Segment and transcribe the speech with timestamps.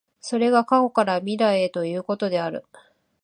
[0.19, 2.65] それが過去から未来へということである。